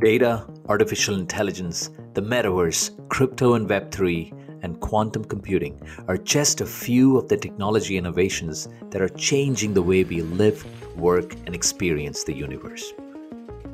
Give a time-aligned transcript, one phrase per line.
[0.00, 7.16] Data, artificial intelligence, the metaverse, crypto and Web3, and quantum computing are just a few
[7.18, 10.64] of the technology innovations that are changing the way we live,
[10.96, 12.92] work, and experience the universe.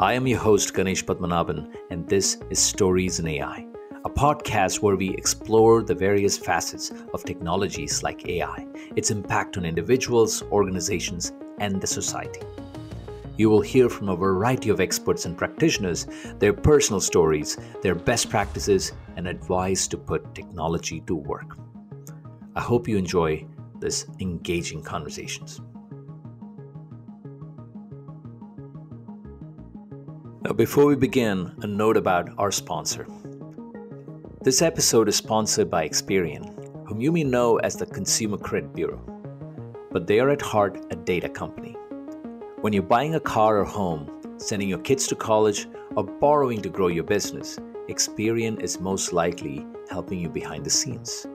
[0.00, 3.66] I am your host, Ganesh Padmanabhan, and this is Stories in AI,
[4.06, 9.66] a podcast where we explore the various facets of technologies like AI, its impact on
[9.66, 12.40] individuals, organizations, and the society.
[13.36, 16.06] You will hear from a variety of experts and practitioners
[16.38, 21.56] their personal stories, their best practices, and advice to put technology to work.
[22.54, 23.44] I hope you enjoy
[23.80, 25.60] this engaging conversations.
[30.44, 33.08] Now, before we begin, a note about our sponsor.
[34.42, 39.00] This episode is sponsored by Experian, whom you may know as the Consumer Credit Bureau,
[39.90, 41.73] but they are at heart a data company
[42.64, 46.70] when you're buying a car or home, sending your kids to college, or borrowing to
[46.70, 47.58] grow your business,
[47.90, 51.26] Experian is most likely helping you behind the scenes.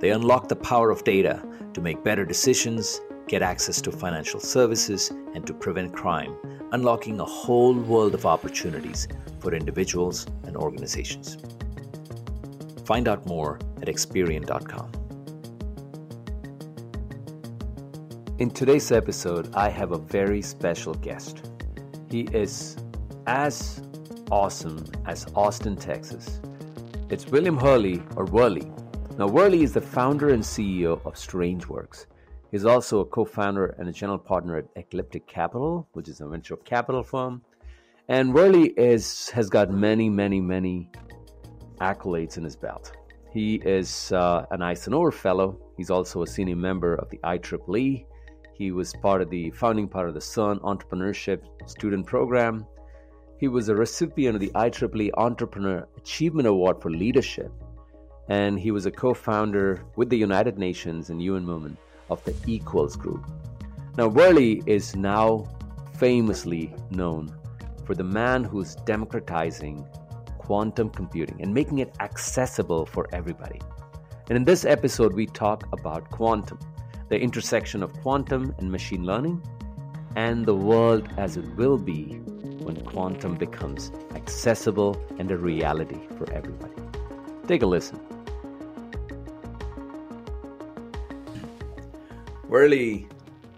[0.00, 1.40] They unlock the power of data
[1.72, 6.34] to make better decisions, get access to financial services, and to prevent crime,
[6.72, 9.06] unlocking a whole world of opportunities
[9.38, 11.38] for individuals and organizations.
[12.84, 14.99] Find out more at Experian.com.
[18.40, 21.46] In today's episode, I have a very special guest.
[22.10, 22.78] He is
[23.26, 23.82] as
[24.30, 26.40] awesome as Austin, Texas.
[27.10, 28.72] It's William Hurley, or Whurley.
[29.18, 32.06] Now, Whurley is the founder and CEO of Strangeworks.
[32.50, 36.26] He's also a co founder and a general partner at Ecliptic Capital, which is a
[36.26, 37.42] venture capital firm.
[38.08, 40.90] And Whurley is, has got many, many, many
[41.82, 42.92] accolades in his belt.
[43.34, 45.60] He is uh, an Eisenhower Fellow.
[45.76, 48.06] He's also a senior member of the IEEE,
[48.60, 52.66] he was part of the founding part of the CERN Entrepreneurship Student Program.
[53.38, 57.50] He was a recipient of the IEEE Entrepreneur Achievement Award for Leadership.
[58.28, 61.78] And he was a co founder with the United Nations and UN Movement
[62.10, 63.24] of the Equals Group.
[63.96, 65.48] Now, Whurley is now
[65.94, 67.34] famously known
[67.86, 69.86] for the man who's democratizing
[70.36, 73.58] quantum computing and making it accessible for everybody.
[74.28, 76.58] And in this episode, we talk about quantum
[77.10, 79.42] the intersection of quantum and machine learning,
[80.14, 82.04] and the world as it will be
[82.62, 86.72] when quantum becomes accessible and a reality for everybody.
[87.48, 87.98] Take a listen.
[92.48, 93.08] Whurley,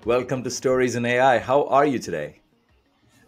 [0.07, 1.39] welcome to Stories in AI.
[1.39, 2.41] How are you today?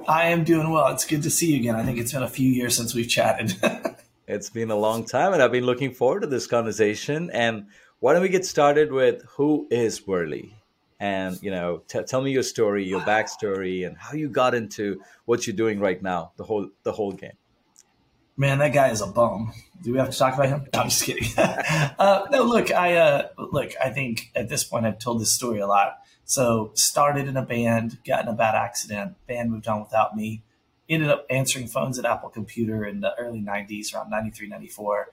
[0.08, 0.88] I am doing well.
[0.88, 1.76] It's good to see you again.
[1.76, 3.56] I think it's been a few years since we've chatted.
[4.26, 7.30] it's been a long time, and I've been looking forward to this conversation.
[7.30, 7.66] And
[8.00, 10.54] why don't we get started with who is Whurley?
[11.00, 15.02] And you know, t- tell me your story, your backstory, and how you got into
[15.24, 16.32] what you're doing right now.
[16.36, 17.38] The whole the whole game.
[18.36, 19.52] Man, that guy is a bum.
[19.82, 20.66] Do we have to talk about him?
[20.74, 21.28] No, I'm just kidding.
[21.38, 23.72] uh, no, look, I uh, look.
[23.82, 25.98] I think at this point I've told this story a lot.
[26.24, 30.42] So started in a band, got in a bad accident, band moved on without me.
[30.88, 35.08] Ended up answering phones at Apple Computer in the early '90s, around '93, '94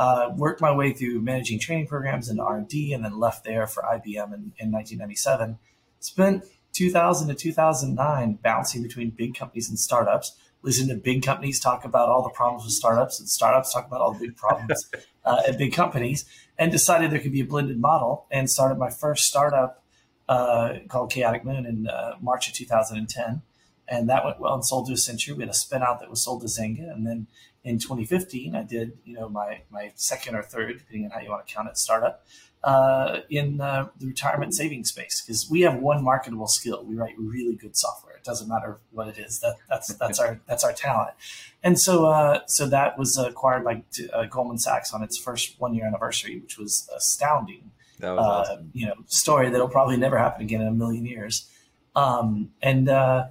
[0.00, 3.82] uh, worked my way through managing training programs into R&D and then left there for
[3.82, 5.58] IBM in, in 1997.
[6.00, 11.84] Spent 2000 to 2009 bouncing between big companies and startups, listening to big companies talk
[11.84, 14.90] about all the problems with startups and startups talk about all the big problems
[15.26, 16.24] uh, at big companies
[16.58, 19.82] and decided there could be a blended model and started my first startup
[20.30, 23.42] uh, called Chaotic Moon in uh, March of 2010.
[23.86, 25.36] And that went well and sold to Accenture.
[25.36, 26.90] We had a spin out that was sold to Zynga.
[26.90, 27.26] And then
[27.62, 31.30] in 2015, I did, you know, my, my second or third, depending on how you
[31.30, 32.24] want to count it, startup
[32.62, 36.84] uh, in uh, the retirement savings space because we have one marketable skill.
[36.84, 38.14] We write really good software.
[38.16, 39.40] It doesn't matter what it is.
[39.40, 41.14] That that's that's our that's our talent.
[41.62, 43.82] And so uh, so that was acquired by
[44.12, 47.70] uh, Goldman Sachs on its first one year anniversary, which was astounding.
[48.00, 48.70] That was uh, awesome.
[48.74, 51.48] You know, story that'll probably never happen again in a million years.
[51.96, 53.28] Um, and uh,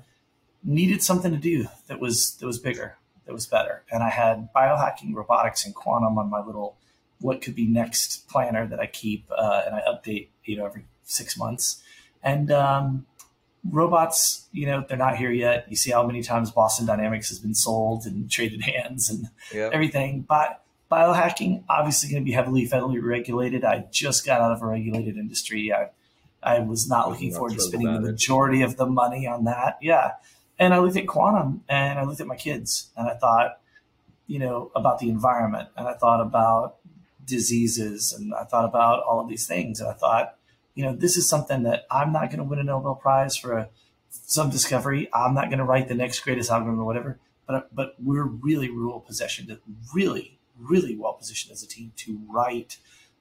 [0.64, 2.98] needed something to do that was that was bigger
[3.30, 3.84] that was better.
[3.92, 6.78] And I had biohacking, robotics, and quantum on my little
[7.22, 10.86] what could be next planner that I keep uh, and I update, you know, every
[11.04, 11.84] six months.
[12.24, 13.06] And um,
[13.64, 15.68] robots, you know, they're not here yet.
[15.70, 19.74] You see how many times Boston Dynamics has been sold and traded hands and yep.
[19.74, 20.26] everything.
[20.28, 23.64] But biohacking, obviously going to be heavily federally regulated.
[23.64, 25.72] I just got out of a regulated industry.
[25.72, 25.90] I,
[26.42, 28.66] I was not looking forward to spending the majority it.
[28.66, 29.78] of the money on that.
[29.84, 30.14] Yeah.
[30.60, 33.60] And I looked at quantum and I looked at my kids and I thought,
[34.28, 36.76] you know, about the environment and I thought about
[37.26, 39.80] diseases and I thought about all of these things.
[39.80, 40.36] And I thought,
[40.76, 43.58] you know, this is something that I'm not going to win a Nobel Prize for
[43.58, 43.70] a,
[44.10, 45.10] some discovery.
[45.14, 48.70] I'm not going to write the next greatest algorithm or whatever, but but we're really
[48.70, 49.58] well positioned,
[49.94, 52.78] really really well positioned as a team to write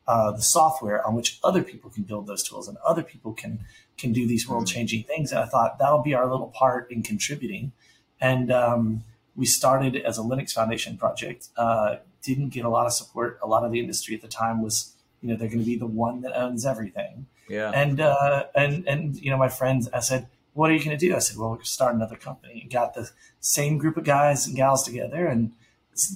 [0.06, 3.60] uh, the software on which other people can build those tools and other people can
[3.98, 5.32] can do these world changing things.
[5.32, 7.72] And I thought that'll be our little part in contributing.
[8.20, 9.04] And um,
[9.36, 11.48] we started as a Linux Foundation project.
[11.56, 13.38] Uh, didn't get a lot of support.
[13.42, 15.76] A lot of the industry at the time was, you know, they're going to be
[15.76, 17.26] the one that owns everything.
[17.48, 17.70] Yeah.
[17.70, 21.08] And uh, and and you know, my friends, I said, "What are you going to
[21.08, 23.10] do?" I said, "Well, we're start another company." And got the
[23.40, 25.52] same group of guys and gals together, and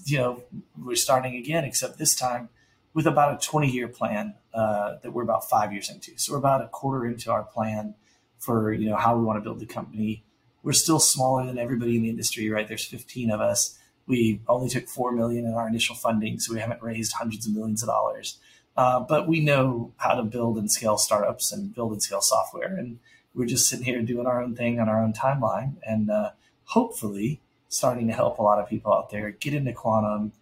[0.05, 0.43] you know,
[0.76, 2.50] we're starting again, except this time
[2.94, 6.12] with about a 20 year plan uh, that we're about five years into.
[6.16, 7.94] So we're about a quarter into our plan
[8.38, 10.25] for you know how we want to build the company.
[10.62, 12.69] We're still smaller than everybody in the industry, right?
[12.69, 13.78] There's 15 of us.
[14.06, 17.54] We only took four million in our initial funding, so we haven't raised hundreds of
[17.54, 18.38] millions of dollars.
[18.76, 22.75] Uh, but we know how to build and scale startups and build and scale software,
[22.75, 22.98] and
[23.34, 26.31] we're just sitting here doing our own thing on our own timeline, and uh,
[26.64, 30.32] hopefully starting to help a lot of people out there get into quantum,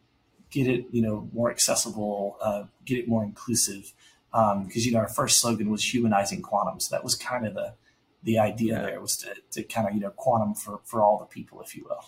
[0.50, 3.92] get it you know more accessible, uh, get it more inclusive.
[4.32, 7.54] Because um, you know our first slogan was humanizing quantum, so that was kind of
[7.54, 7.74] the
[8.22, 8.82] the idea yeah.
[8.82, 11.74] there was to, to kind of you know quantum for for all the people, if
[11.74, 12.04] you will.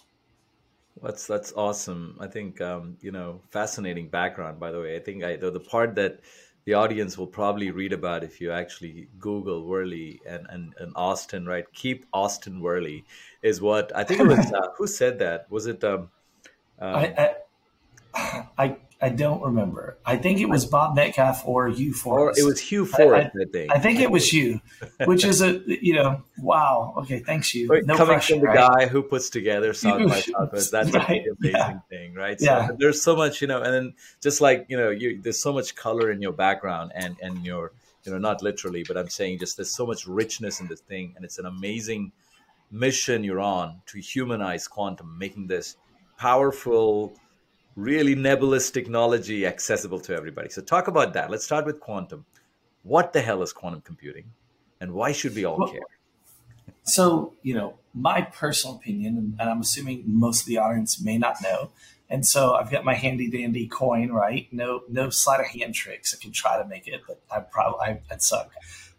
[1.03, 2.17] That's that's awesome.
[2.21, 4.61] I think um, you know fascinating background.
[4.61, 6.21] By the way, I think I the, the part that
[6.65, 11.45] the audience will probably read about if you actually Google Whurley and, and, and Austin,
[11.45, 11.65] right?
[11.73, 13.05] Keep Austin Whurley
[13.43, 14.53] is what I think it was.
[14.53, 15.51] Uh, who said that?
[15.51, 15.83] Was it?
[15.83, 16.11] Um,
[16.79, 17.35] um, I,
[18.15, 19.99] I, I I don't remember.
[20.07, 22.39] I think it was Bob Metcalfe or Hugh Forrest.
[22.39, 23.73] Or it was Hugh Forrest, I, I, I think.
[23.73, 24.61] I think it was you,
[25.07, 26.95] which is a you know, wow.
[26.99, 27.67] Okay, thanks you.
[27.67, 28.71] No Coming pressure, from the right?
[28.79, 31.27] guy who puts together South by Southwest, that's right.
[31.27, 31.79] a amazing yeah.
[31.91, 32.39] thing, right?
[32.39, 32.69] So yeah.
[32.79, 35.75] there's so much, you know, and then just like you know, you, there's so much
[35.75, 37.73] color in your background and and your,
[38.05, 41.15] you know, not literally, but I'm saying just there's so much richness in this thing,
[41.17, 42.13] and it's an amazing
[42.71, 45.77] mission you're on to humanize quantum, making this
[46.17, 47.13] powerful
[47.77, 50.49] really nebulous technology accessible to everybody.
[50.49, 51.31] So, talk about that.
[51.31, 52.25] Let's start with quantum.
[52.83, 54.33] What the hell is quantum computing,
[54.81, 55.81] and why should we all well, care?
[56.85, 61.37] So, you know, my personal opinion, and I'm assuming most of the audience may not
[61.43, 61.71] know,
[62.11, 64.47] and so I've got my handy dandy coin, right?
[64.53, 66.15] No, no sleight of hand tricks.
[66.15, 68.51] I can try to make it, but I probably I'd suck.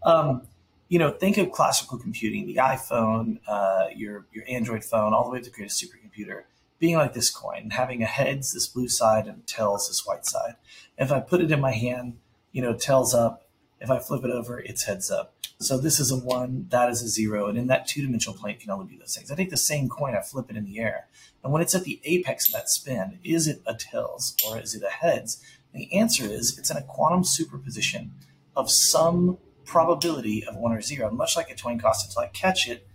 [0.04, 0.44] Um,
[0.90, 5.32] you know, think of classical computing, the iPhone, uh, your your Android phone, all the
[5.32, 6.44] way to create a supercomputer
[6.84, 10.56] being like this coin, having a heads, this blue side, and tails, this white side.
[10.98, 12.18] If I put it in my hand,
[12.52, 13.48] you know, tails up.
[13.80, 15.34] If I flip it over, it's heads up.
[15.62, 17.48] So this is a one, that is a zero.
[17.48, 19.32] And in that two dimensional plane can only be those things.
[19.32, 21.08] I take the same coin, I flip it in the air.
[21.42, 24.76] And when it's at the apex of that spin, is it a tails or is
[24.76, 25.42] it a heads?
[25.72, 28.12] And the answer is it's in a quantum superposition
[28.58, 32.10] of some probability of one or zero, much like a twain constant.
[32.10, 32.86] Until I catch it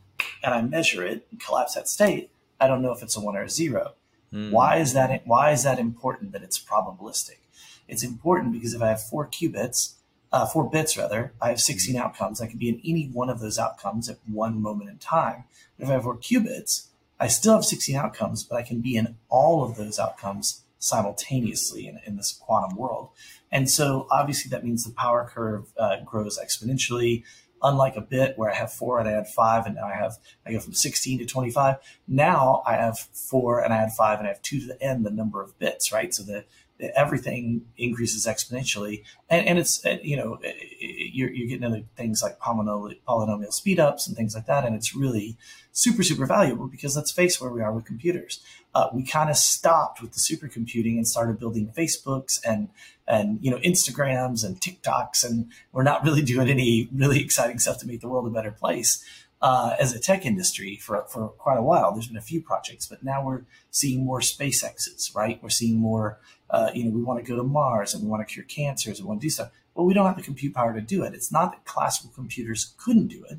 [0.45, 3.37] and I measure it and collapse that state, I don't know if it's a one
[3.37, 3.95] or a zero.
[4.33, 4.51] Mm.
[4.51, 5.27] Why is that?
[5.27, 7.39] Why is that important that it's probabilistic?
[7.87, 9.95] It's important because if I have four qubits,
[10.33, 12.01] uh, four bits rather, I have 16 hmm.
[12.03, 12.41] outcomes.
[12.41, 15.45] I can be in any one of those outcomes at one moment in time.
[15.77, 16.89] But if I have four qubits,
[17.19, 21.89] I still have 16 outcomes, but I can be in all of those outcomes simultaneously
[21.89, 23.09] in, in this quantum world.
[23.51, 27.25] And so obviously that means the power curve uh, grows exponentially
[27.63, 30.19] unlike a bit where I have four and I add five and now I have
[30.47, 31.77] I go from 16 to 25.
[32.07, 35.05] Now I have four and I add five and I have two to the end
[35.05, 36.15] the number of bits, right?
[36.15, 36.47] So that
[36.95, 40.39] everything increases exponentially and, and it's you know
[40.79, 44.95] you're, you're getting into things like polynomial, polynomial speedups and things like that and it's
[44.95, 45.37] really
[45.73, 48.41] super super valuable because let's face where we are with computers
[48.79, 52.69] uh, we kind of stopped with the supercomputing and started building facebooks and
[53.09, 57.79] and you know instagrams and tiktoks and we're not really doing any really exciting stuff
[57.79, 59.05] to make the world a better place
[59.41, 61.93] uh, as a tech industry for, for quite a while.
[61.93, 65.41] There's been a few projects, but now we're seeing more SpaceXs, right?
[65.41, 66.19] We're seeing more,
[66.51, 68.99] uh, you know, we want to go to Mars and we want to cure cancers
[68.99, 69.53] and we want to do stuff.
[69.75, 71.15] Well, we don't have the compute power to do it.
[71.15, 73.39] It's not that classical computers couldn't do it.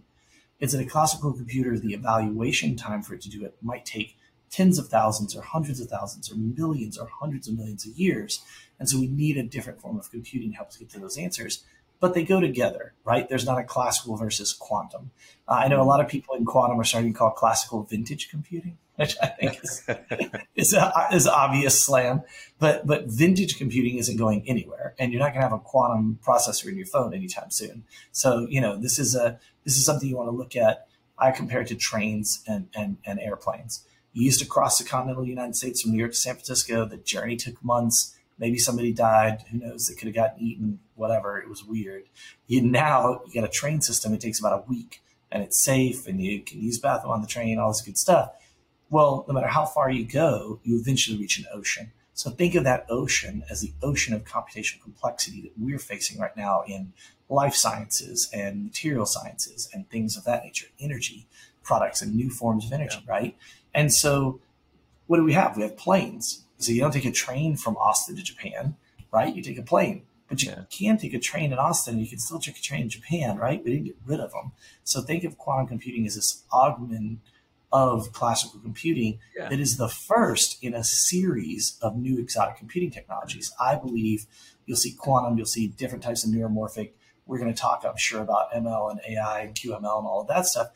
[0.61, 4.15] It's that a classical computer, the evaluation time for it to do it might take
[4.51, 8.41] tens of thousands or hundreds of thousands or millions or hundreds of millions of years.
[8.79, 11.17] And so we need a different form of computing to help us get to those
[11.17, 11.63] answers
[11.99, 13.27] but they go together, right?
[13.27, 15.11] There's not a classical versus quantum.
[15.47, 18.29] Uh, I know a lot of people in quantum are starting to call classical vintage
[18.29, 19.83] computing, which I think is
[20.55, 22.23] is, a, is obvious slam.
[22.57, 26.19] But but vintage computing isn't going anywhere, and you're not going to have a quantum
[26.25, 27.83] processor in your phone anytime soon.
[28.11, 30.87] So you know this is a this is something you want to look at.
[31.17, 33.83] I compare it to trains and, and, and airplanes.
[34.13, 36.85] You used to cross the continental United States from New York to San Francisco.
[36.85, 39.43] The journey took months Maybe somebody died.
[39.51, 39.87] Who knows?
[39.87, 40.79] They could have gotten eaten.
[40.95, 41.37] Whatever.
[41.37, 42.05] It was weird.
[42.47, 44.13] You now you got a train system.
[44.13, 45.01] It takes about a week,
[45.31, 47.51] and it's safe, and you can use bathroom on the train.
[47.51, 48.31] And all this good stuff.
[48.89, 51.91] Well, no matter how far you go, you eventually reach an ocean.
[52.13, 56.35] So think of that ocean as the ocean of computational complexity that we're facing right
[56.35, 56.93] now in
[57.29, 61.27] life sciences and material sciences and things of that nature, energy
[61.63, 63.11] products and new forms of energy, yeah.
[63.13, 63.37] right?
[63.73, 64.41] And so
[65.07, 65.57] what do we have?
[65.57, 66.45] We have planes.
[66.57, 68.75] So you don't take a train from Austin to Japan,
[69.11, 69.33] right?
[69.33, 70.03] You take a plane.
[70.27, 70.63] But you yeah.
[70.69, 71.97] can take a train in Austin.
[71.97, 73.63] You can still take a train in Japan, right?
[73.63, 74.51] We didn't get rid of them.
[74.83, 77.19] So think of quantum computing as this augment
[77.71, 79.49] of classical computing yeah.
[79.49, 83.51] that is the first in a series of new exotic computing technologies.
[83.59, 84.25] I believe
[84.65, 86.91] you'll see quantum, you'll see different types of neuromorphic.
[87.25, 90.27] We're going to talk, I'm sure, about ML and AI and QML and all of
[90.27, 90.69] that stuff.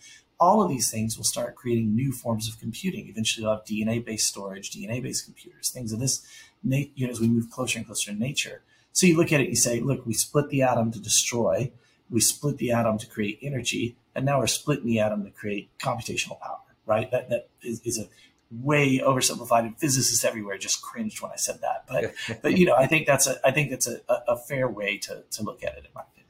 [0.44, 3.08] All of these things will start creating new forms of computing.
[3.08, 6.26] Eventually, you'll have DNA based storage, DNA based computers, things of this,
[6.64, 8.62] you know, as we move closer and closer to nature.
[8.92, 11.72] So you look at it, you say, look, we split the atom to destroy,
[12.10, 15.70] we split the atom to create energy, and now we're splitting the atom to create
[15.80, 17.10] computational power right?
[17.12, 18.08] That that is, is a
[18.52, 21.86] way oversimplified, and physicists everywhere just cringed when I said that.
[21.88, 24.98] But but you know, I think that's a I think that's a, a fair way
[25.00, 26.23] to to look at it in my opinion.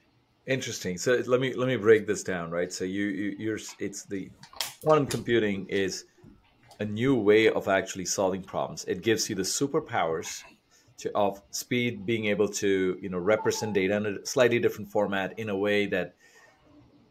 [0.45, 0.97] Interesting.
[0.97, 2.71] So let me let me break this down, right?
[2.71, 4.29] So you, you you're it's the
[4.83, 6.05] quantum computing is
[6.79, 8.83] a new way of actually solving problems.
[8.85, 10.43] It gives you the superpowers
[10.97, 15.39] to, of speed, being able to you know represent data in a slightly different format
[15.39, 16.15] in a way that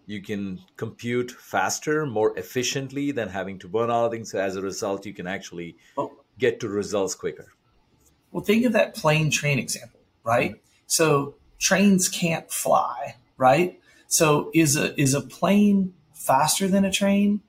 [0.07, 4.33] you can compute faster, more efficiently than having to burn all things.
[4.33, 6.13] So as a result, you can actually oh.
[6.39, 7.47] get to results quicker.
[8.31, 10.53] Well, think of that plane train example, right?
[10.53, 10.61] Mm-hmm.
[10.87, 13.79] So trains can't fly, right?
[14.07, 17.41] So is a is a plane faster than a train?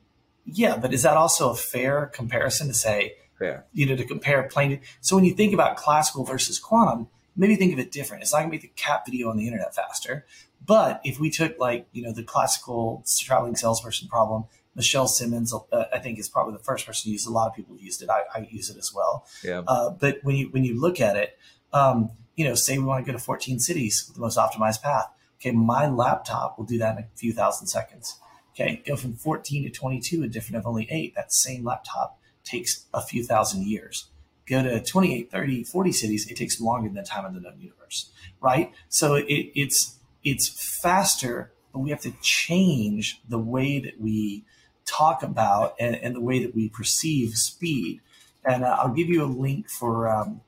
[0.45, 3.65] Yeah, but is that also a fair comparison to say, fair.
[3.73, 4.81] you know, to compare plane?
[5.01, 8.23] So when you think about classical versus quantum, maybe think of it different.
[8.23, 10.25] It's not going to make the cat video on the internet faster,
[10.65, 15.83] but if we took like you know the classical traveling salesperson problem, Michelle Simmons, uh,
[15.93, 17.25] I think, is probably the first person to use.
[17.25, 18.09] A lot of people used it.
[18.09, 19.25] I, I use it as well.
[19.43, 19.63] Yeah.
[19.67, 21.37] Uh, but when you when you look at it,
[21.73, 24.81] um, you know, say we want to go to 14 cities with the most optimized
[24.81, 25.09] path.
[25.43, 28.17] Okay, my laptop will do that in a few thousand seconds.
[28.53, 31.15] Okay, go from 14 to 22, a difference of only eight.
[31.15, 34.07] That same laptop takes a few thousand years.
[34.45, 37.59] Go to 28, 30, 40 cities, it takes longer than the time of the known
[37.59, 38.09] universe,
[38.39, 38.71] right?
[38.87, 44.45] So it, it's it's faster, but we have to change the way that we
[44.85, 47.99] talk about and, and the way that we perceive speed.
[48.45, 50.41] And uh, I'll give you a link for um,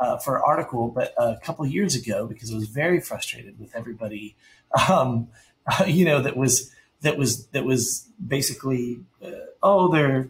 [0.00, 3.74] uh, for an article, but a couple years ago, because I was very frustrated with
[3.74, 4.36] everybody,
[4.88, 5.28] um,
[5.66, 6.70] uh, you know, that was
[7.02, 9.30] that was that was basically, uh,
[9.62, 10.28] oh, they're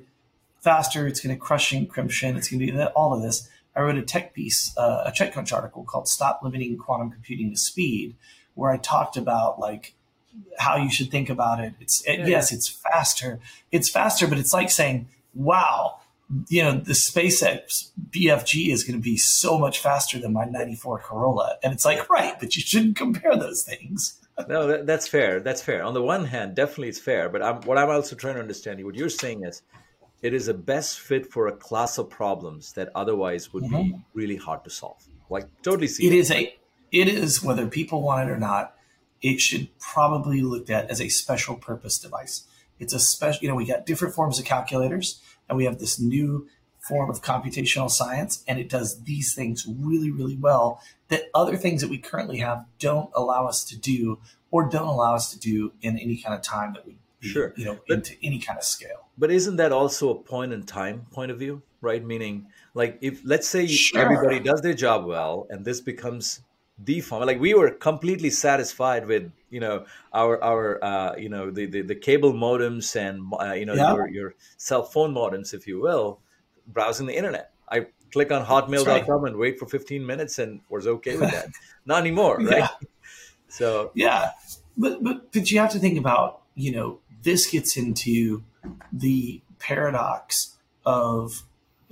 [0.61, 1.07] faster.
[1.07, 2.37] It's going to crush encryption.
[2.37, 3.49] It's going to do that, all of this.
[3.77, 7.57] I wrote a tech piece, uh, a TechCrunch article called "Stop Limiting Quantum Computing to
[7.57, 8.17] Speed,"
[8.55, 9.95] where I talked about like
[10.59, 11.75] how you should think about it.
[11.81, 12.27] It's it, yeah.
[12.27, 13.41] yes, it's faster.
[13.73, 16.01] It's faster, but it's like saying, "Wow,
[16.49, 21.01] you know, the SpaceX BFG is going to be so much faster than my '94
[21.01, 24.21] Corolla," and it's like, right, but you shouldn't compare those things.
[24.49, 25.41] no, that, that's fair.
[25.41, 25.83] That's fair.
[25.83, 28.85] On the one hand, definitely it's fair, but I'm, what I'm also trying to understand,
[28.85, 29.63] what you're saying is,
[30.23, 33.83] it is a best fit for a class of problems that otherwise would mm-hmm.
[33.83, 35.07] be really hard to solve.
[35.29, 36.07] Like totally see.
[36.07, 36.17] It that.
[36.17, 36.55] is a
[36.95, 38.77] it is, whether people want it or not,
[39.21, 42.47] it should probably looked at as a special purpose device.
[42.79, 45.99] It's a special, you know, we got different forms of calculators and we have this
[45.99, 46.47] new
[46.89, 51.81] form of computational science and it does these things really, really well that other things
[51.81, 54.19] that we currently have don't allow us to do
[54.51, 57.65] or don't allow us to do in any kind of time that we sure you
[57.65, 61.07] know but, into any kind of scale but isn't that also a point in time
[61.11, 63.99] point of view right meaning like if let's say sure.
[64.01, 66.41] everybody does their job well and this becomes
[66.83, 71.67] deform like we were completely satisfied with you know our our uh, you know the,
[71.67, 73.95] the, the cable modems and uh, you know yeah.
[73.95, 76.21] your, your cell phone modems if you will
[76.67, 79.31] browsing the internet i click on hotmail.com right.
[79.31, 81.49] and wait for 15 minutes and was okay with that
[81.87, 82.69] not anymore right yeah.
[83.49, 84.31] so yeah
[84.77, 88.43] but, but but you have to think about you know this gets into
[88.93, 91.43] the paradox of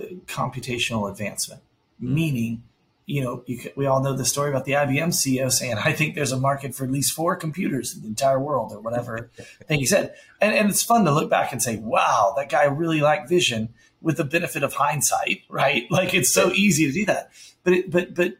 [0.00, 1.62] uh, computational advancement
[2.00, 2.14] mm-hmm.
[2.14, 2.62] meaning
[3.06, 6.14] you know, you we all know the story about the IBM CEO saying, "I think
[6.14, 9.30] there's a market for at least four computers in the entire world," or whatever
[9.66, 10.14] thing he said.
[10.40, 13.70] And, and it's fun to look back and say, "Wow, that guy really liked vision."
[14.02, 15.90] With the benefit of hindsight, right?
[15.90, 17.30] Like it's so easy to do that,
[17.62, 18.34] but it, but but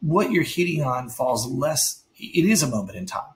[0.00, 2.02] what you're hitting on falls less.
[2.16, 3.34] It is a moment in time,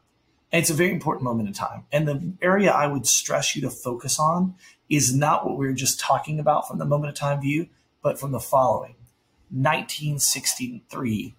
[0.53, 1.85] and it's a very important moment in time.
[1.93, 4.55] And the area I would stress you to focus on
[4.89, 7.69] is not what we were just talking about from the moment of time view,
[8.03, 8.97] but from the following
[9.51, 11.35] 1963,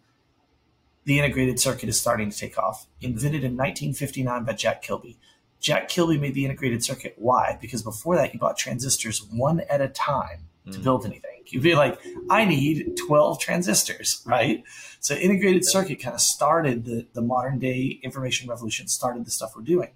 [1.04, 2.88] the integrated circuit is starting to take off.
[3.02, 5.18] Invented in 1959 by Jack Kilby.
[5.60, 7.16] Jack Kilby made the integrated circuit.
[7.18, 7.58] Why?
[7.60, 10.84] Because before that, you bought transistors one at a time to mm.
[10.84, 11.44] build anything.
[11.48, 12.00] You'd be like,
[12.30, 14.64] I need 12 transistors, right?
[15.00, 19.54] So integrated circuit kind of started the, the modern day information revolution, started the stuff
[19.56, 19.92] we're doing.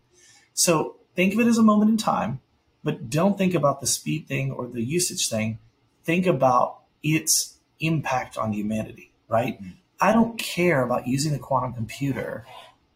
[0.53, 2.39] So think of it as a moment in time,
[2.83, 5.59] but don't think about the speed thing or the usage thing.
[6.03, 9.61] Think about its impact on humanity, right?
[9.61, 9.73] Mm.
[9.99, 12.45] I don't care about using the quantum computer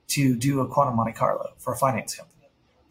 [0.07, 2.34] to do a quantum Monte Carlo for a finance company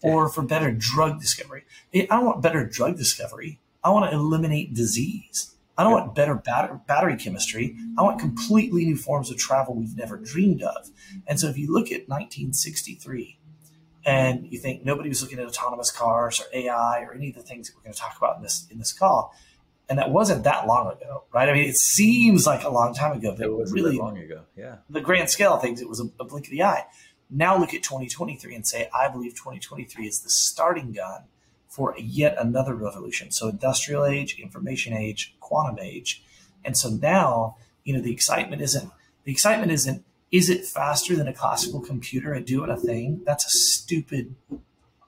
[0.05, 1.65] or for better drug discovery.
[1.95, 3.59] I don't want better drug discovery.
[3.83, 5.55] I want to eliminate disease.
[5.77, 7.77] I don't want better battery chemistry.
[7.99, 10.91] I want completely new forms of travel we've never dreamed of.
[11.27, 13.39] And so if you look at 1963
[14.05, 17.43] and you think nobody was looking at autonomous cars or AI or any of the
[17.43, 19.35] things that we're going to talk about in this in this call,
[19.89, 21.49] and that wasn't that long ago, right?
[21.49, 24.43] I mean, it seems like a long time ago, but it was really long ago.
[24.57, 26.85] Yeah, the grand scale of things, it was a, a blink of the eye.
[27.35, 31.25] Now look at 2023 and say, I believe 2023 is the starting gun
[31.69, 33.33] for yet another revolution.
[33.33, 36.23] So industrial age, information age, quantum age.
[36.65, 38.91] And so now, you know, the excitement isn't
[39.25, 43.23] the excitement isn't is it faster than a classical computer at doing a thing?
[43.25, 44.37] That's a stupid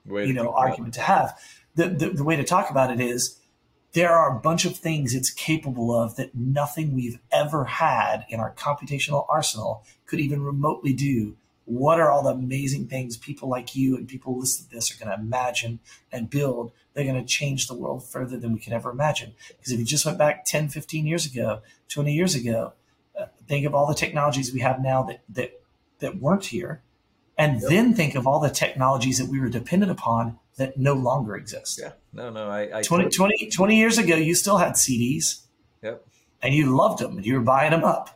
[0.04, 1.38] you know argument to have.
[1.76, 3.38] The, the the way to talk about it is
[3.92, 8.40] there are a bunch of things it's capable of that nothing we've ever had in
[8.40, 13.76] our computational arsenal could even remotely do what are all the amazing things people like
[13.76, 15.80] you and people who listen to this are going to imagine
[16.10, 19.34] and build they're going to change the world further than we could ever imagine.
[19.48, 22.72] Because if you just went back 10 15 years ago 20 years ago
[23.18, 25.60] uh, think of all the technologies we have now that that
[25.98, 26.82] that weren't here
[27.36, 27.68] and yep.
[27.68, 31.80] then think of all the technologies that we were dependent upon that no longer exist.
[31.82, 31.92] Yeah.
[32.12, 35.42] No no i, I 20, 20, 20 years ago you still had cds
[35.82, 36.06] yep.
[36.42, 38.15] And you loved them and you were buying them up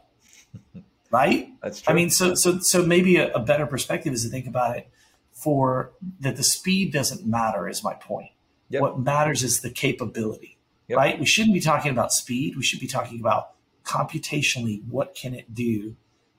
[1.11, 1.49] right?
[1.63, 1.93] That's true.
[1.93, 4.89] I mean, so so so maybe a, a, better perspective is to think about it
[5.33, 7.69] for that the speed doesn't matter.
[7.69, 8.31] Is my point.
[8.71, 8.83] Yep.
[8.83, 10.99] What matters is the capability, yep.
[10.99, 11.19] right?
[11.19, 12.57] We shouldn't be talking about speed.
[12.57, 13.51] We should be talking about
[13.85, 15.97] computationally what can it do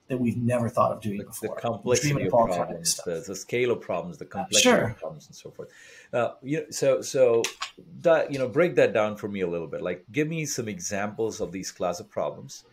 [0.08, 1.54] that we've never thought of doing the, before.
[1.54, 4.88] The complexity of problems, the, the, scale of problems, the complexity sure.
[4.88, 5.70] of problems, and so forth.
[6.12, 7.42] Uh, you know, so so
[8.00, 9.80] that you know, break that down for me a little bit.
[9.80, 12.64] Like, give me some examples of these class of problems,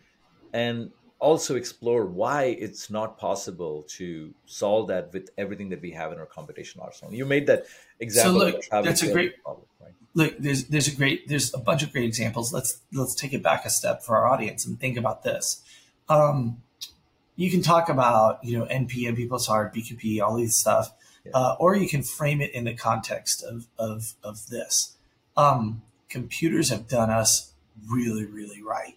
[0.52, 6.12] and also explore why it's not possible to solve that with everything that we have
[6.12, 7.14] in our computational arsenal.
[7.14, 7.66] You made that
[8.00, 8.40] example.
[8.40, 9.92] So look, that's a great problem, right?
[10.14, 12.52] Look, there's there's a great there's a bunch of great examples.
[12.52, 15.62] Let's let's take it back a step for our audience and think about this.
[16.08, 16.62] Um,
[17.36, 20.92] you can talk about you know NP, NP plus hard, BQP, all these stuff,
[21.24, 21.32] yeah.
[21.34, 24.96] uh, or you can frame it in the context of of of this.
[25.36, 27.52] Um, computers have done us
[27.88, 28.96] really really right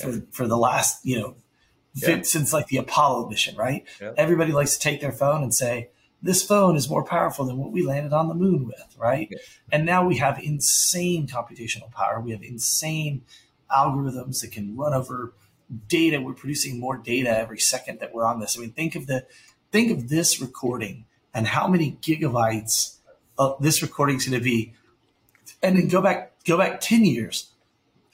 [0.00, 0.20] for yeah.
[0.30, 1.36] for the last you know
[1.94, 2.22] yeah.
[2.22, 3.84] since like the Apollo mission, right?
[4.00, 4.12] Yeah.
[4.16, 5.90] Everybody likes to take their phone and say,
[6.22, 9.28] this phone is more powerful than what we landed on the moon with, right?
[9.30, 9.38] Yeah.
[9.70, 12.20] And now we have insane computational power.
[12.20, 13.22] We have insane
[13.70, 15.34] algorithms that can run over
[15.88, 16.20] data.
[16.20, 18.56] We're producing more data every second that we're on this.
[18.56, 19.26] I mean, think of the
[19.70, 21.04] think of this recording
[21.34, 22.96] and how many gigabytes
[23.36, 24.72] of this recording is going to be,
[25.62, 27.50] and then go back go back ten years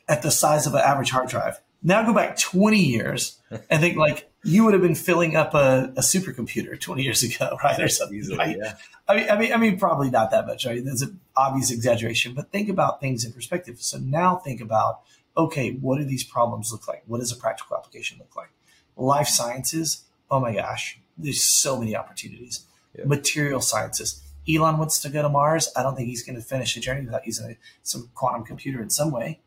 [0.09, 1.61] at the size of an average hard drive.
[1.83, 3.41] Now go back 20 years
[3.71, 7.59] and think like you would have been filling up a, a supercomputer 20 years ago,
[7.65, 7.79] right?
[7.81, 8.17] Or something.
[8.17, 8.57] Easily, right?
[8.61, 8.75] Yeah.
[9.09, 10.85] I mean, I mean, I mean, probably not that much, right?
[10.85, 13.81] That's an obvious exaggeration, but think about things in perspective.
[13.81, 15.01] So now think about,
[15.37, 17.03] okay, what do these problems look like?
[17.07, 18.51] What does a practical application look like?
[18.97, 22.67] Life sciences, oh my gosh, there's so many opportunities.
[22.97, 23.05] Yeah.
[23.07, 24.23] Material sciences.
[24.49, 25.71] Elon wants to go to Mars.
[25.77, 28.83] I don't think he's going to finish the journey without using a, some quantum computer
[28.83, 29.41] in some way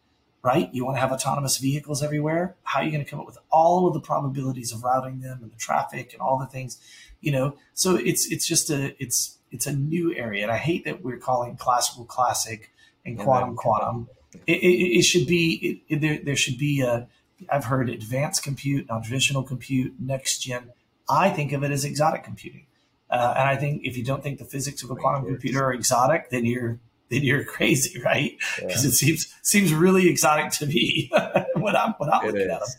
[0.44, 0.70] right?
[0.74, 2.56] You want to have autonomous vehicles everywhere.
[2.64, 5.40] How are you going to come up with all of the probabilities of routing them
[5.42, 6.80] and the traffic and all the things,
[7.22, 7.56] you know?
[7.74, 11.18] So it's it's just a it's it's a new area, and I hate that we're
[11.18, 12.72] calling classical classic
[13.06, 14.10] and quantum quantum.
[14.48, 16.20] It, it, it, should be it, there.
[16.22, 17.08] There should be a.
[17.50, 20.72] I've heard advanced compute, non-traditional compute, next gen.
[21.10, 22.66] I think of it as exotic computing,
[23.10, 25.74] uh, and I think if you don't think the physics of a quantum computer are
[25.74, 26.80] exotic, then you're
[27.14, 28.38] then you're crazy, right?
[28.60, 28.90] Because yeah.
[28.90, 31.12] it seems seems really exotic to me
[31.56, 32.52] when I'm when I'm it looking is.
[32.52, 32.70] at them.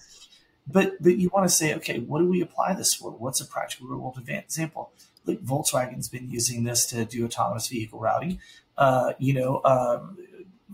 [0.67, 3.11] But but you want to say, okay, what do we apply this for?
[3.11, 4.93] What's a practical real world example?
[5.27, 8.41] Like Volkswagen's been using this to do autonomous vehicle routing.
[8.77, 10.19] Uh, you know, um,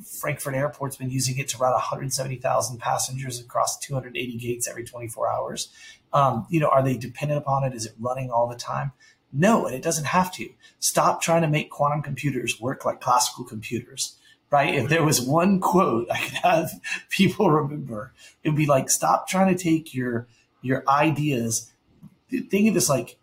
[0.05, 5.68] Frankfurt Airport's been using it to route 170,000 passengers across 280 gates every 24 hours.
[6.12, 7.75] Um, you know, are they dependent upon it?
[7.75, 8.92] Is it running all the time?
[9.32, 10.48] No, and it doesn't have to.
[10.78, 14.16] Stop trying to make quantum computers work like classical computers,
[14.50, 14.74] right?
[14.74, 16.72] If there was one quote I could have
[17.10, 18.12] people remember,
[18.42, 20.26] it would be like, stop trying to take your
[20.62, 21.70] your ideas.
[22.30, 23.16] Think of this like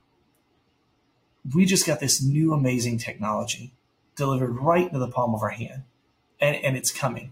[1.56, 3.74] we just got this new amazing technology
[4.16, 5.84] delivered right into the palm of our hand,
[6.42, 7.32] and, and it's coming.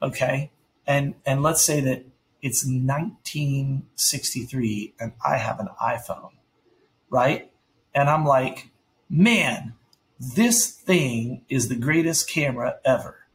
[0.00, 0.50] Okay,
[0.86, 2.04] and and let's say that
[2.42, 6.32] it's 1963 and I have an iPhone,
[7.08, 7.51] right?
[7.94, 8.68] And I'm like,
[9.08, 9.74] man,
[10.18, 13.26] this thing is the greatest camera ever.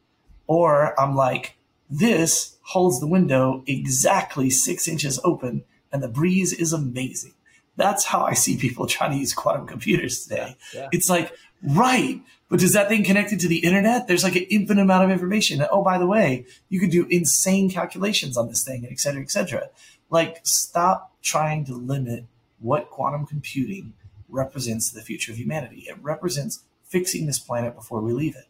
[0.47, 1.57] Or I'm like,
[1.89, 7.33] this holds the window exactly six inches open and the breeze is amazing.
[7.75, 10.57] That's how I see people trying to use quantum computers today.
[10.73, 10.89] Yeah, yeah.
[10.91, 14.07] It's like, right, but does that thing connected to the internet?
[14.07, 15.65] There's like an infinite amount of information.
[15.71, 19.21] oh, by the way, you can do insane calculations on this thing, and et cetera,
[19.21, 19.69] et cetera.
[20.09, 22.25] Like, stop trying to limit
[22.59, 23.93] what quantum computing
[24.29, 25.85] represents the future of humanity.
[25.87, 28.45] It represents fixing this planet before we leave it.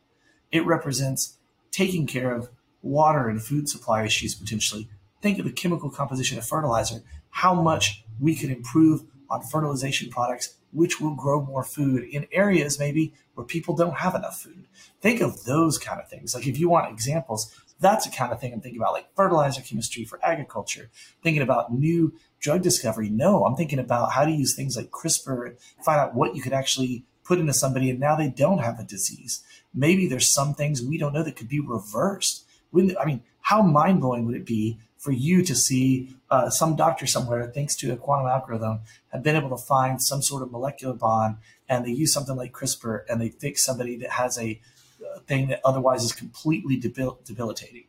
[0.52, 1.38] It represents
[1.72, 2.50] taking care of
[2.82, 4.90] water and food supply issues potentially.
[5.22, 10.58] Think of the chemical composition of fertilizer, how much we could improve on fertilization products
[10.72, 14.66] which will grow more food in areas maybe where people don't have enough food.
[15.02, 16.36] Think of those kind of things.
[16.36, 19.62] Like if you want examples, that's the kind of thing I'm thinking about, like fertilizer
[19.62, 20.90] chemistry for agriculture,
[21.22, 23.10] thinking about new drug discovery.
[23.10, 26.54] No, I'm thinking about how to use things like CRISPR find out what you could
[26.54, 29.44] actually put into somebody and now they don't have a disease.
[29.74, 32.46] Maybe there's some things we don't know that could be reversed.
[32.76, 37.06] I mean, how mind blowing would it be for you to see uh, some doctor
[37.06, 38.80] somewhere, thanks to a quantum algorithm,
[39.14, 41.38] have been able to find some sort of molecular bond,
[41.70, 44.60] and they use something like CRISPR, and they fix somebody that has a
[45.02, 47.86] uh, thing that otherwise is completely debil- debilitating.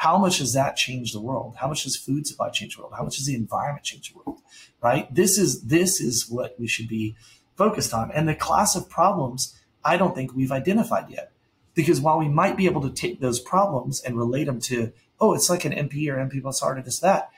[0.00, 1.56] How much does that change the world?
[1.60, 2.94] How much does food supply change the world?
[2.96, 4.40] How much does the environment change the world?
[4.82, 5.14] Right?
[5.14, 7.16] This is this is what we should be
[7.54, 8.10] focused on.
[8.12, 11.32] And the class of problems I don't think we've identified yet.
[11.74, 15.34] Because while we might be able to take those problems and relate them to oh,
[15.34, 17.28] it's like an NP or NP plus R to this, that.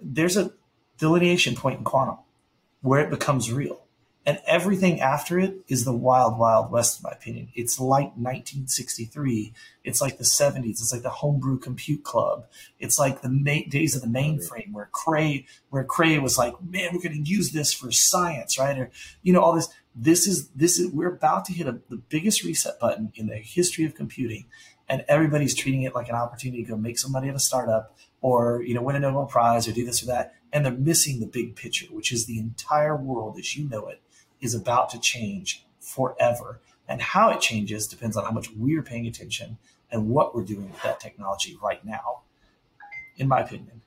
[0.00, 0.52] There's a
[0.98, 2.18] delineation point in quantum
[2.82, 3.85] where it becomes real.
[4.26, 7.48] And everything after it is the wild, wild west, in my opinion.
[7.54, 9.54] It's like 1963.
[9.84, 10.70] It's like the 70s.
[10.70, 12.46] It's like the homebrew compute club.
[12.80, 16.90] It's like the ma- days of the mainframe where Cray, where Cray was like, man,
[16.92, 18.76] we're going to use this for science, right?
[18.76, 18.90] Or,
[19.22, 19.68] you know, all this.
[19.98, 23.36] This is, this is, we're about to hit a, the biggest reset button in the
[23.36, 24.44] history of computing
[24.88, 27.96] and everybody's treating it like an opportunity to go make some money at a startup
[28.20, 31.20] or you know win a Nobel Prize or do this or that, and they're missing
[31.20, 34.00] the big picture, which is the entire world as you know it
[34.40, 39.06] is about to change forever, and how it changes depends on how much we're paying
[39.06, 39.58] attention
[39.90, 42.20] and what we're doing with that technology right now.
[43.16, 43.80] In my opinion.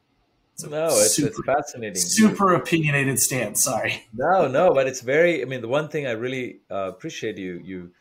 [0.68, 1.96] no, it's, super, it's fascinating.
[1.96, 3.64] Super opinionated stance.
[3.64, 4.08] Sorry.
[4.14, 5.42] No, no, but it's very.
[5.42, 7.92] I mean, the one thing I really uh, appreciate you you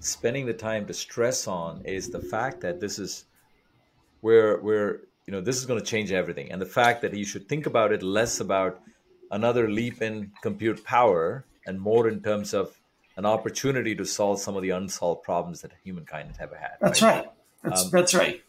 [0.00, 3.24] spending the time to stress on is the fact that this is
[4.20, 7.24] where where you know this is going to change everything and the fact that you
[7.24, 8.80] should think about it less about
[9.30, 12.78] another leap in compute power and more in terms of
[13.16, 17.02] an opportunity to solve some of the unsolved problems that humankind has ever had that's
[17.02, 17.32] right, right.
[17.62, 18.42] That's, um, that's right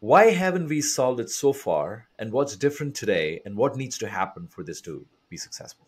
[0.00, 4.08] why haven't we solved it so far and what's different today and what needs to
[4.08, 5.86] happen for this to be successful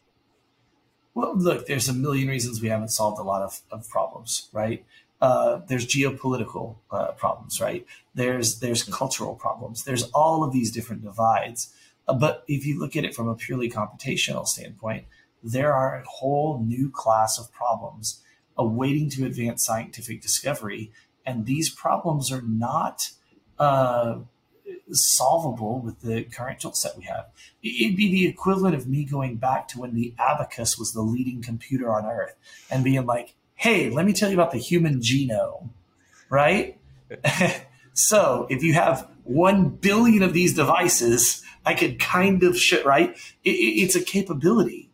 [1.15, 4.85] well look there's a million reasons we haven't solved a lot of, of problems right
[5.21, 7.87] uh, there's geopolitical uh, problems, right?
[8.15, 9.85] There's there's cultural problems.
[9.85, 11.75] There's all of these different divides.
[12.09, 15.05] Uh, but if you look at it from a purely computational standpoint,
[15.43, 18.23] there are a whole new class of problems
[18.57, 20.93] awaiting to advance scientific discovery,
[21.25, 23.11] and these problems are not
[23.59, 24.19] uh,
[24.91, 27.27] solvable with the current tool set we have.
[27.63, 31.43] It'd be the equivalent of me going back to when the abacus was the leading
[31.43, 32.35] computer on Earth
[32.71, 35.71] and being like, hey, let me tell you about the human genome,
[36.29, 36.79] right?
[37.93, 43.11] so if you have 1 billion of these devices, I could kind of shit, right?
[43.45, 44.90] It, it, it's a capability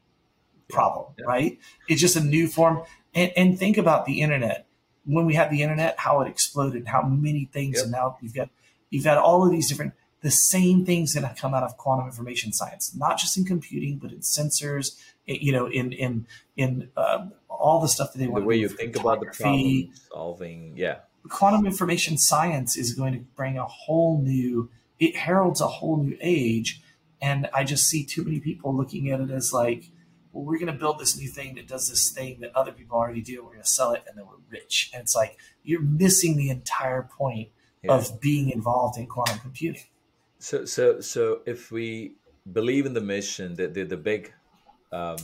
[0.68, 1.24] problem, yeah.
[1.24, 1.58] right?
[1.88, 2.82] It's just a new form.
[3.14, 4.66] And, and, think about the internet.
[5.04, 7.84] When we had the internet, how it exploded, how many things, yep.
[7.84, 8.50] and now you've got
[8.90, 12.52] you've got all of these different the same things that come out of quantum information
[12.52, 16.26] science, not just in computing, but in sensors, you know, in in
[16.56, 18.42] in um, all the stuff that they want.
[18.42, 20.96] The way you think about the problem solving, yeah.
[21.28, 24.68] Quantum information science is going to bring a whole new.
[24.98, 26.80] It heralds a whole new age,
[27.20, 29.90] and I just see too many people looking at it as like,
[30.36, 32.98] well, we're going to build this new thing that does this thing that other people
[32.98, 33.42] already do.
[33.42, 34.90] We're going to sell it, and then we're rich.
[34.92, 37.48] And it's like you're missing the entire point
[37.82, 37.94] yeah.
[37.94, 39.84] of being involved in quantum computing.
[40.38, 42.16] So, so, so if we
[42.52, 44.34] believe in the mission, the the, the big
[44.92, 45.16] um,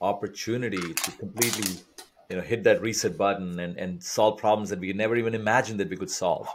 [0.00, 1.82] opportunity to completely
[2.30, 5.78] you know hit that reset button and, and solve problems that we never even imagined
[5.80, 6.48] that we could solve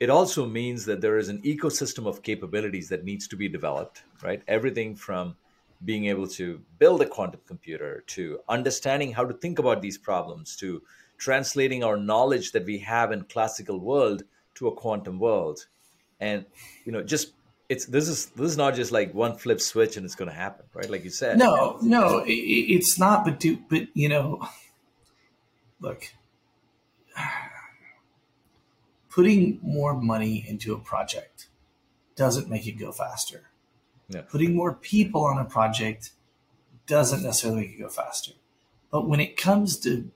[0.00, 4.02] it also means that there is an ecosystem of capabilities that needs to be developed
[4.22, 5.36] right everything from
[5.84, 10.56] being able to build a quantum computer to understanding how to think about these problems
[10.56, 10.82] to
[11.18, 14.22] translating our knowledge that we have in classical world
[14.54, 15.66] to a quantum world.
[16.20, 16.46] And
[16.84, 17.32] you know just
[17.68, 20.34] it's this is this is not just like one flip switch and it's going to
[20.34, 20.88] happen right?
[20.88, 21.38] Like you said.
[21.38, 24.46] No no it, it's not but do but you know
[25.80, 26.12] look
[29.10, 31.48] putting more money into a project
[32.14, 33.50] doesn't make it go faster
[34.08, 34.22] yeah.
[34.22, 36.10] putting more people on a project
[36.86, 38.32] doesn't necessarily make it go faster
[38.90, 40.10] but when it comes to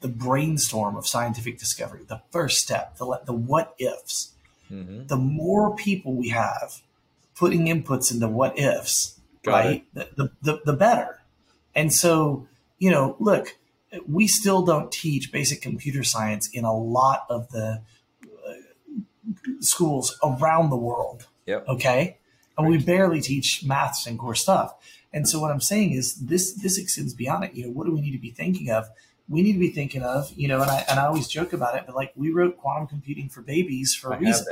[0.00, 4.32] the brainstorm of scientific discovery the first step the, the what ifs
[4.70, 5.06] mm-hmm.
[5.06, 6.80] the more people we have
[7.34, 11.20] putting inputs into what ifs, Got right, the, the, the better.
[11.74, 12.46] And so,
[12.78, 13.56] you know, look,
[14.08, 17.82] we still don't teach basic computer science in a lot of the
[18.24, 18.52] uh,
[19.60, 21.26] schools around the world.
[21.46, 21.68] Yep.
[21.68, 22.16] Okay.
[22.56, 24.74] And we barely teach maths and core stuff.
[25.14, 27.54] And so what I'm saying is this this extends beyond it.
[27.54, 28.88] You know, what do we need to be thinking of?
[29.28, 31.76] We need to be thinking of, you know, and I and I always joke about
[31.76, 34.46] it, but like we wrote quantum computing for babies for a I reason.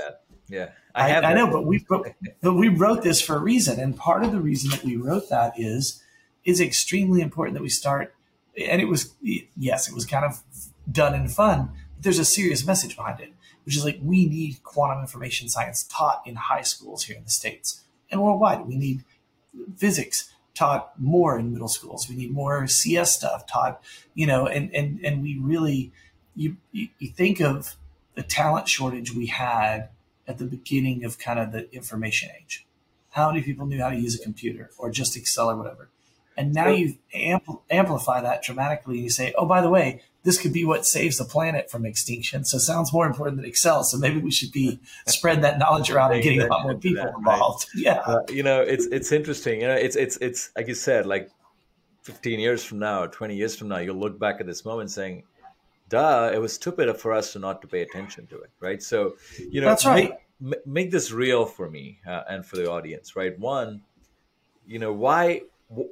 [0.48, 2.06] Yeah, I, I, I know, but we wrote,
[2.40, 5.28] but we wrote this for a reason, and part of the reason that we wrote
[5.30, 6.02] that is
[6.44, 8.14] is extremely important that we start.
[8.56, 10.42] And it was yes, it was kind of
[10.90, 13.32] done in fun, but there's a serious message behind it,
[13.64, 17.30] which is like we need quantum information science taught in high schools here in the
[17.30, 18.66] states and worldwide.
[18.66, 19.04] We need
[19.76, 22.08] physics taught more in middle schools.
[22.08, 23.82] We need more CS stuff taught,
[24.14, 25.92] you know, and and and we really
[26.36, 27.76] you you, you think of
[28.14, 29.88] the talent shortage we had
[30.28, 32.66] at the beginning of kind of the information age.
[33.10, 35.88] How many people knew how to use a computer or just Excel or whatever?
[36.36, 38.96] And now you ampl- amplify that dramatically.
[38.96, 41.84] And you say, oh, by the way, this could be what saves the planet from
[41.84, 42.44] extinction.
[42.44, 43.82] So it sounds more important than Excel.
[43.84, 47.04] So maybe we should be spreading that knowledge around and getting a lot more people
[47.04, 47.66] that, involved.
[47.74, 47.82] Right?
[47.82, 48.00] Yeah.
[48.06, 49.60] Uh, you know, it's it's interesting.
[49.60, 51.30] You know, it's it's it's like you said, like
[52.02, 55.24] 15 years from now, 20 years from now, you'll look back at this moment saying,
[55.88, 58.82] duh, it was stupid for us to not to pay attention to it, right?
[58.82, 60.14] So, you know, that's right.
[60.40, 63.38] Make, make this real for me uh, and for the audience, right?
[63.38, 63.82] One,
[64.66, 65.42] you know, why?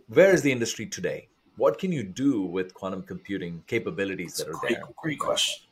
[0.09, 1.30] Where is the industry today?
[1.61, 4.85] What can you do with quantum computing capabilities that's that are great, there?
[4.97, 5.63] Great question.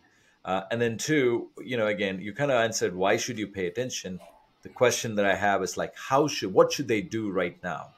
[0.45, 3.67] Uh, and then two, you know, again, you kind of answered why should you pay
[3.69, 4.21] attention.
[4.61, 7.95] The question that I have is like, how should what should they do right now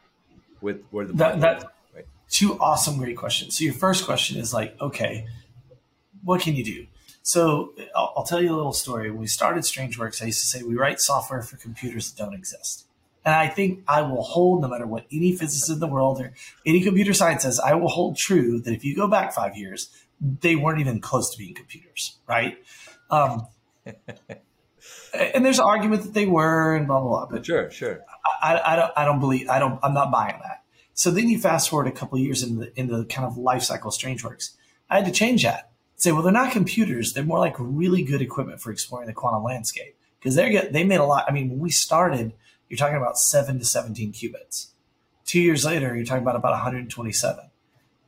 [0.60, 2.06] with where the that, that right?
[2.28, 3.58] two awesome great questions.
[3.58, 5.26] So your first question is like, okay,
[6.22, 6.86] what can you do?
[7.22, 9.10] So I'll, I'll, tell you a little story.
[9.10, 12.34] When we started StrangeWorks, I used to say we write software for computers that don't
[12.34, 12.86] exist.
[13.24, 16.32] And I think I will hold, no matter what any physicist in the world or
[16.64, 19.90] any computer science says, I will hold true that if you go back five years,
[20.20, 22.58] they weren't even close to being computers, right?
[23.10, 23.46] Um,
[23.86, 27.26] and there's an argument that they were, and blah blah blah.
[27.26, 28.00] But sure, sure.
[28.42, 30.64] I, I, don't, I don't believe, I don't, I'm not buying that.
[30.94, 33.62] So then you fast forward a couple years in the in the kind of life
[33.62, 34.56] cycle of StrangeWorks.
[34.88, 35.70] I had to change that
[36.02, 37.12] say, well, they're not computers.
[37.12, 40.84] They're more like really good equipment for exploring the quantum landscape because they get they
[40.84, 41.26] made a lot.
[41.28, 42.32] I mean, when we started,
[42.70, 44.68] you're talking about seven to 17 qubits.
[45.26, 47.50] Two years later, you're talking about about 127.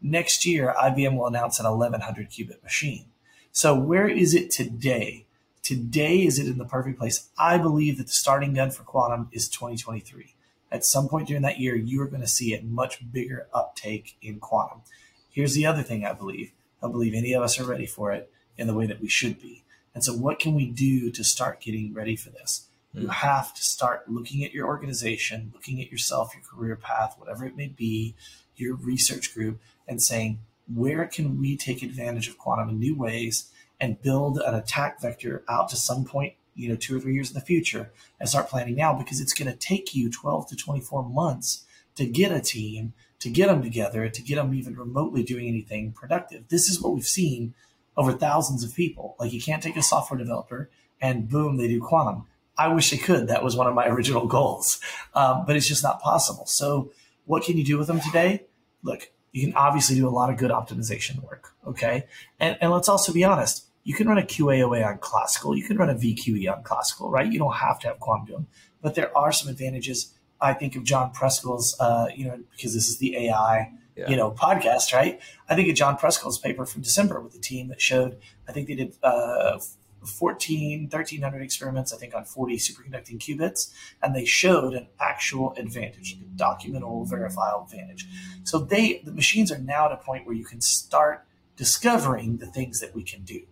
[0.01, 3.07] Next year, IBM will announce an 1100 qubit machine.
[3.51, 5.27] So where is it today?
[5.63, 7.29] Today, is it in the perfect place?
[7.37, 10.35] I believe that the starting gun for quantum is 2023.
[10.71, 14.17] At some point during that year, you are going to see a much bigger uptake
[14.23, 14.83] in quantum.
[15.31, 18.33] Here's the other thing I believe I believe any of us are ready for it
[18.57, 19.63] in the way that we should be.
[19.95, 22.67] And so, what can we do to start getting ready for this?
[22.97, 23.03] Mm.
[23.03, 27.45] You have to start looking at your organization, looking at yourself, your career path, whatever
[27.47, 28.15] it may be,
[28.57, 30.41] your research group, and saying,
[30.73, 33.51] where can we take advantage of quantum in new ways
[33.81, 37.31] and build an attack vector out to some point, you know, two or three years
[37.31, 40.57] in the future and start planning now because it's going to take you 12 to
[40.57, 41.65] 24 months
[41.97, 45.93] to get a team to get them together, to get them even remotely doing anything
[45.93, 46.49] productive.
[46.49, 47.55] This is what we've seen
[47.97, 49.15] over thousands of people.
[49.21, 50.69] Like you can't take a software developer
[51.01, 52.27] and boom, they do quantum.
[52.63, 53.29] I wish they could.
[53.29, 54.81] That was one of my original goals,
[55.15, 56.47] um, but it's just not possible.
[56.47, 56.93] So,
[57.25, 58.47] what can you do with them today?
[58.83, 61.55] Look, you can obviously do a lot of good optimization work.
[61.67, 62.07] Okay,
[62.39, 63.67] and and let's also be honest.
[63.85, 65.57] You can run a QAOA on classical.
[65.57, 67.31] You can run a VQE on classical, right?
[67.31, 68.47] You don't have to have quantum,
[68.81, 72.89] but there are some advantages I think of John Preskill's, uh, you know, because this
[72.89, 74.09] is the AI, yeah.
[74.09, 75.21] you know, podcast, right?
[75.49, 78.69] I think of John Preskill's paper from December with the team that showed, I think
[78.69, 79.59] they did uh,
[80.07, 86.17] 14, 1300 experiments, I think on 40 superconducting qubits, and they showed an actual advantage,
[86.21, 88.07] a documentable, verifiable advantage.
[88.45, 91.25] So they, the machines are now at a point where you can start
[91.57, 93.43] discovering the things that we can do.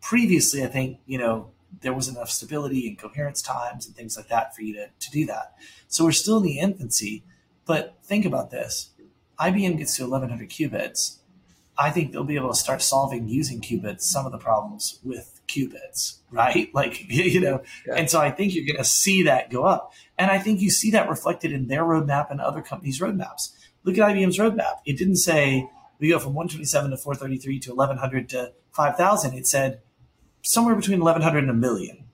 [0.00, 4.28] Previously, I think, you know, there was enough stability and coherence times and things like
[4.28, 5.54] that for you to, to do that.
[5.88, 7.24] So we're still in the infancy,
[7.64, 8.90] But think about this
[9.38, 11.18] IBM gets to 1100 qubits.
[11.78, 15.40] I think they'll be able to start solving using qubits some of the problems with
[15.48, 16.70] qubits, right?
[16.74, 17.94] Like, you know, yeah.
[17.96, 19.92] and so I think you're going to see that go up.
[20.18, 23.52] And I think you see that reflected in their roadmap and other companies' roadmaps.
[23.84, 24.80] Look at IBM's roadmap.
[24.84, 29.34] It didn't say we go from 127 to 433 to 1100 to 5000.
[29.34, 29.80] It said
[30.42, 32.04] somewhere between 1100 and a million,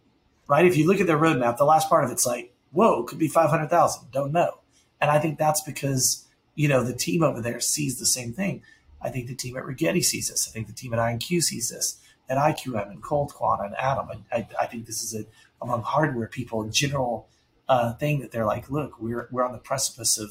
[0.49, 0.65] right?
[0.65, 3.29] If you look at their roadmap, the last part of it's like, whoa, could be
[3.29, 4.11] 500,000.
[4.11, 4.59] Don't know.
[5.01, 8.63] And I think that's because, you know, the team over there sees the same thing.
[9.03, 10.49] I think the team at Rigetti sees this.
[10.49, 14.09] I think the team at IonQ sees this, at IQM and Cold Quant and Atom.
[14.11, 15.25] I, I, I think this is a,
[15.61, 17.29] among hardware people, a general
[17.69, 20.31] uh, thing that they're like, look, we're, we're on the precipice of,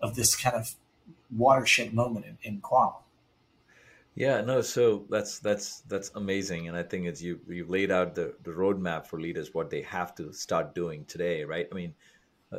[0.00, 0.74] of this kind of
[1.34, 3.00] watershed moment in, in quantum.
[4.16, 8.14] Yeah, no, so that's that's that's amazing, and I think it's you you've laid out
[8.14, 11.66] the the roadmap for leaders what they have to start doing today, right?
[11.70, 11.94] I mean,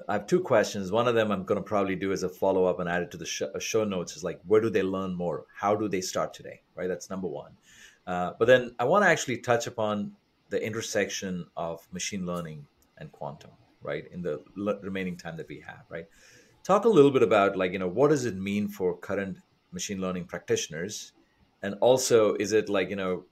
[0.07, 0.91] I have two questions.
[0.91, 3.11] One of them I'm going to probably do as a follow up and add it
[3.11, 5.45] to the show, uh, show notes is like, where do they learn more?
[5.53, 6.61] How do they start today?
[6.75, 7.51] Right, that's number one.
[8.07, 10.13] Uh, but then I want to actually touch upon
[10.49, 12.65] the intersection of machine learning
[12.97, 14.05] and quantum, right?
[14.11, 14.41] In the
[14.81, 16.05] remaining time that we have, right?
[16.63, 19.37] Talk a little bit about like you know what does it mean for current
[19.71, 21.11] machine learning practitioners
[21.61, 23.23] and also is it like you know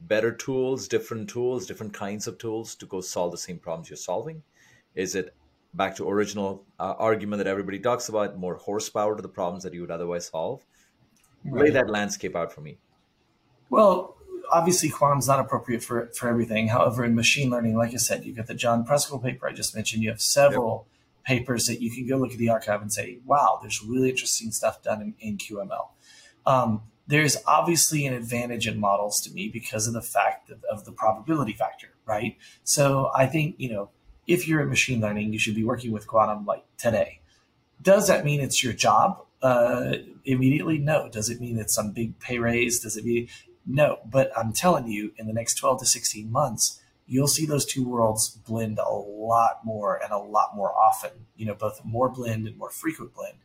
[0.00, 3.96] better tools different tools different kinds of tools to go solve the same problems you're
[3.96, 4.42] solving
[4.94, 5.34] is it
[5.76, 9.74] back to original uh, argument that everybody talks about more horsepower to the problems that
[9.74, 10.64] you would otherwise solve
[11.44, 11.64] right.
[11.64, 12.78] lay that landscape out for me
[13.70, 14.16] well
[14.52, 18.36] obviously quantum's not appropriate for for everything however in machine learning like i said you've
[18.36, 20.86] got the john preskill paper i just mentioned you have several
[21.28, 21.38] yep.
[21.38, 24.50] papers that you can go look at the arXiv and say wow there's really interesting
[24.50, 25.88] stuff done in, in qml
[26.46, 30.84] um, there's obviously an advantage in models to me because of the fact of, of
[30.84, 32.36] the probability factor, right?
[32.64, 33.90] So I think, you know,
[34.26, 37.20] if you're in machine learning, you should be working with quantum like today.
[37.80, 40.78] Does that mean it's your job uh, immediately?
[40.78, 41.08] No.
[41.08, 42.80] Does it mean it's some big pay raise?
[42.80, 43.28] Does it mean
[43.66, 43.98] no?
[44.04, 47.86] But I'm telling you, in the next 12 to 16 months, you'll see those two
[47.86, 51.10] worlds blend a lot more and a lot more often.
[51.36, 53.36] You know, both more blend and more frequent blend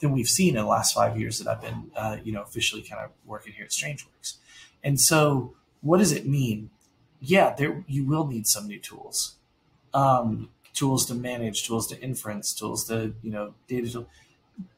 [0.00, 2.82] than we've seen in the last five years that I've been, uh, you know, officially
[2.82, 4.34] kind of working here at StrangeWorks.
[4.82, 6.70] And so, what does it mean?
[7.20, 9.37] Yeah, there you will need some new tools,
[9.94, 14.06] um, tools to manage, tools to inference, tools to you know data.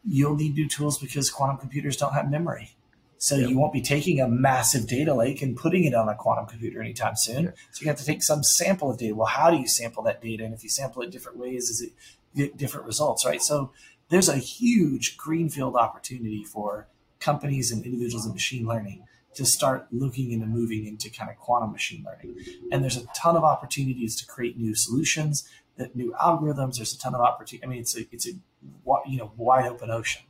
[0.04, 2.74] You'll need new tools because quantum computers don't have memory.
[3.16, 3.50] So yep.
[3.50, 6.80] you won't be taking a massive data lake and putting it on a quantum computer
[6.80, 7.44] anytime soon.
[7.44, 7.56] Yep.
[7.72, 9.14] So you have to take some sample of data.
[9.14, 10.42] Well, how do you sample that data?
[10.44, 11.92] And if you sample it different ways, is it
[12.34, 13.42] get different results, right?
[13.42, 13.72] So
[14.08, 20.32] there's a huge greenfield opportunity for companies and individuals in machine learning to start looking
[20.32, 22.36] into moving into kind of quantum machine learning.
[22.72, 26.76] And there's a ton of opportunities to create new solutions, that new algorithms.
[26.76, 27.64] There's a ton of opportunity.
[27.64, 28.32] I mean, it's a it's a
[29.06, 30.22] you know wide open ocean.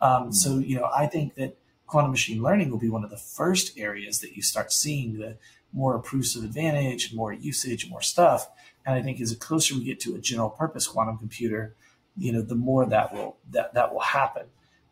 [0.00, 1.56] Um, so you know, I think that
[1.86, 5.36] quantum machine learning will be one of the first areas that you start seeing the
[5.72, 8.48] more proofs of advantage, more usage, more stuff.
[8.86, 11.74] And I think as the closer we get to a general purpose quantum computer,
[12.16, 14.46] you know, the more that will that that will happen.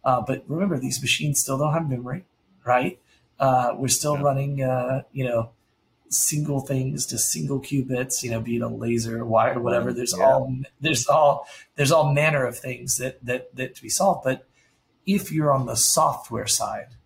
[0.04, 2.24] Uh, but remember, these machines still don't have memory,
[2.64, 3.00] right?
[3.38, 4.22] Uh, we're still yeah.
[4.22, 5.50] running, uh, you know,
[6.08, 9.92] single things to single qubits, you know, be it a laser, wire, whatever.
[9.92, 10.24] There's yeah.
[10.24, 14.24] all there's all there's all manner of things that that that to be solved.
[14.24, 14.46] But
[15.04, 16.96] if you're on the software side,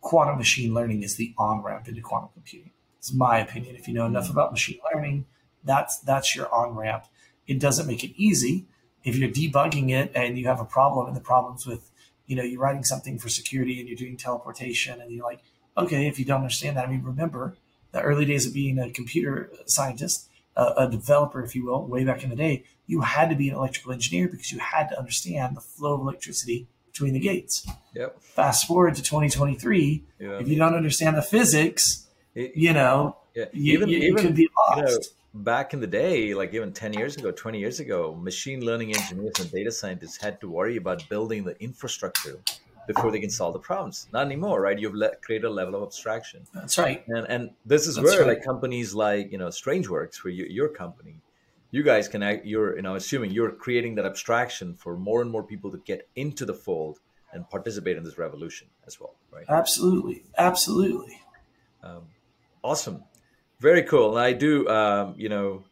[0.00, 2.72] quantum machine learning is the on ramp into quantum computing.
[2.98, 3.76] It's my opinion.
[3.76, 4.32] If you know enough mm.
[4.32, 5.26] about machine learning,
[5.64, 7.04] that's that's your on ramp.
[7.46, 8.66] It doesn't make it easy
[9.04, 11.89] if you're debugging it and you have a problem and the problems with,
[12.30, 15.40] you know, you're writing something for security and you're doing teleportation and you're like,
[15.76, 17.56] okay, if you don't understand that, I mean, remember
[17.90, 22.04] the early days of being a computer scientist, a, a developer, if you will, way
[22.04, 24.98] back in the day, you had to be an electrical engineer because you had to
[24.98, 27.68] understand the flow of electricity between the gates.
[27.96, 28.22] Yep.
[28.22, 30.38] Fast forward to 2023, yeah.
[30.38, 33.46] if you don't understand the physics, it, you know, yeah.
[33.52, 34.78] even, you, you, even, could be lost.
[34.78, 34.98] You know,
[35.34, 39.38] back in the day, like even 10 years ago, 20 years ago, machine learning engineers
[39.38, 42.38] and data scientists had to worry about building the infrastructure
[42.86, 44.08] before they can solve the problems.
[44.12, 44.78] Not anymore, right?
[44.78, 46.42] You've let, created a level of abstraction.
[46.52, 47.04] That's right.
[47.08, 48.36] And and this is That's where right.
[48.36, 51.16] like companies like you know StrangeWorks, for you, your company,
[51.70, 55.30] you guys can act, you're you know assuming you're creating that abstraction for more and
[55.30, 56.98] more people to get into the fold
[57.32, 59.44] and participate in this revolution as well, right?
[59.48, 61.20] Absolutely, absolutely.
[61.82, 62.02] Um,
[62.64, 63.04] awesome.
[63.60, 64.16] Very cool.
[64.16, 65.64] And I do, um, you know,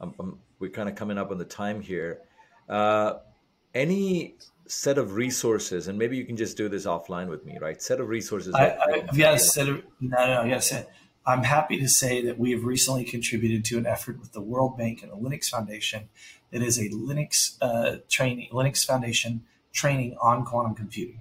[0.00, 2.20] I'm, I'm, we're kind of coming up on the time here.
[2.68, 3.14] Uh,
[3.74, 4.34] any
[4.66, 7.80] set of resources, and maybe you can just do this offline with me, right?
[7.80, 8.54] Set of resources.
[8.54, 10.72] I, I, yes, set of, no, no, yes.
[11.26, 14.78] I'm happy to say that we have recently contributed to an effort with the World
[14.78, 16.08] Bank and the Linux Foundation
[16.50, 21.20] that is a Linux uh, training, Linux Foundation training on quantum computing.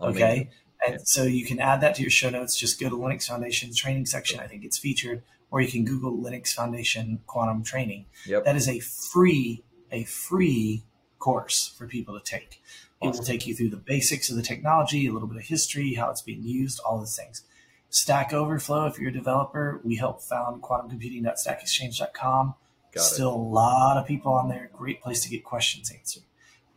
[0.00, 0.22] Okay.
[0.22, 0.48] Amazing.
[0.86, 0.98] And yeah.
[1.04, 2.58] so you can add that to your show notes.
[2.58, 4.40] Just go to Linux Foundation training section.
[4.40, 5.22] I think it's featured,
[5.56, 8.04] or you can Google Linux Foundation quantum training.
[8.26, 8.44] Yep.
[8.44, 10.84] That is a free, a free
[11.18, 12.60] course for people to take.
[13.02, 15.94] It will take you through the basics of the technology, a little bit of history,
[15.94, 17.42] how it's being used, all those things.
[17.88, 22.54] Stack Overflow, if you're a developer, we help found quantumcomputing.stackexchange.com.
[22.92, 23.36] Got Still it.
[23.36, 24.68] a lot of people on there.
[24.74, 26.24] Great place to get questions answered.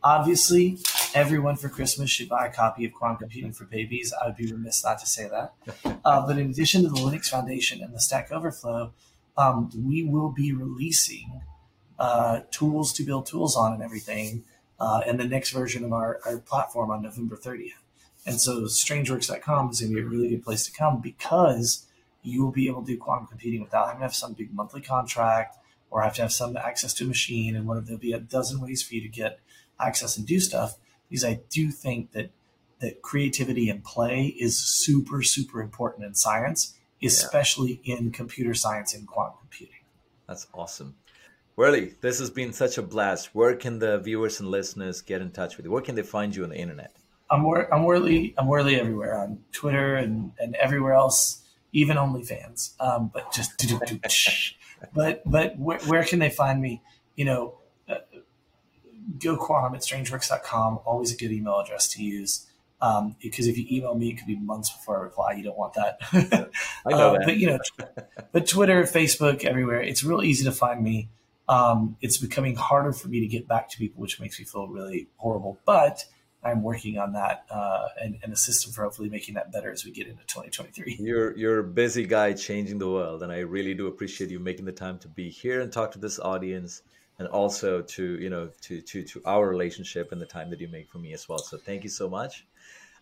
[0.02, 0.78] Obviously,
[1.14, 4.14] everyone for Christmas should buy a copy of Quantum Computing for Babies.
[4.20, 5.52] I would be remiss not to say that.
[6.02, 8.94] Uh, but in addition to the Linux Foundation and the Stack Overflow,
[9.36, 11.42] um, we will be releasing
[11.98, 14.42] uh, tools to build tools on and everything
[14.80, 17.72] uh, in the next version of our, our platform on November 30th.
[18.24, 21.86] And so strangeworks.com is going to be a really good place to come because
[22.22, 24.80] you will be able to do quantum computing without having to have some big monthly
[24.80, 25.58] contract
[25.90, 27.68] or have to have some access to a machine and.
[27.68, 29.40] There'll be a dozen ways for you to get
[29.80, 30.76] access and do stuff
[31.08, 32.30] because I do think that
[32.80, 37.96] that creativity and play is super, super important in science, especially yeah.
[37.96, 39.80] in computer science and quantum computing.
[40.26, 40.96] That's awesome.
[41.56, 43.34] Whurley, this has been such a blast.
[43.34, 45.72] Where can the viewers and listeners get in touch with you?
[45.72, 46.96] Where can they find you on the internet?
[47.30, 52.80] I'm I'm Whurley I'm Whurley everywhere on Twitter and, and everywhere else, even OnlyFans.
[52.80, 53.62] Um, but just
[54.94, 56.82] but but where, where, can they find me?
[57.14, 57.58] You know,
[59.18, 60.80] go quantum at strangeworks.com.
[60.84, 62.46] Always a good email address to use.
[62.82, 65.32] Um, because if you email me, it could be months before I reply.
[65.32, 65.98] You don't want that.
[66.86, 67.22] I know uh, that.
[67.26, 67.58] But you know,
[68.32, 69.82] but Twitter, Facebook, everywhere.
[69.82, 71.10] It's real easy to find me.
[71.48, 74.68] Um, it's becoming harder for me to get back to people, which makes me feel
[74.68, 75.58] really horrible.
[75.66, 76.04] But
[76.42, 79.84] I'm working on that uh, and, and a system for hopefully making that better as
[79.84, 80.96] we get into 2023.
[80.98, 84.64] You're you're a busy guy changing the world, and I really do appreciate you making
[84.64, 86.82] the time to be here and talk to this audience,
[87.20, 90.66] and also to you know to to to our relationship and the time that you
[90.66, 91.38] make for me as well.
[91.38, 92.44] So thank you so much.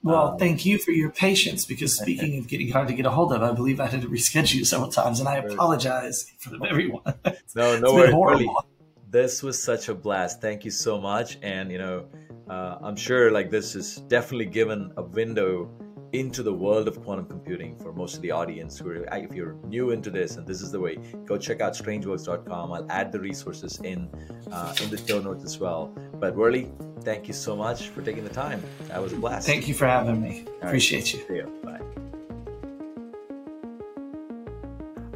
[0.02, 3.10] Well, um, thank you for your patience because speaking of getting hard to get a
[3.10, 6.54] hold of, I believe I had to reschedule you several times, and I apologize for
[6.66, 7.14] everyone.
[7.56, 8.48] no, no worries
[9.10, 10.40] this was such a blast.
[10.40, 11.38] Thank you so much.
[11.42, 12.06] And, you know,
[12.48, 15.70] uh, I'm sure like this has definitely given a window
[16.12, 19.54] into the world of quantum computing for most of the audience who are, if you're
[19.66, 20.96] new into this and this is the way
[21.26, 24.08] go check out strangeworks.com i'll add the resources in
[24.50, 25.92] uh, in the show notes as well.
[26.14, 26.70] But Whurley,
[27.02, 28.62] thank you so much for taking the time.
[28.88, 29.46] That was a blast.
[29.46, 30.44] Thank you for having me.
[30.46, 31.28] All appreciate right.
[31.28, 31.80] you you bye.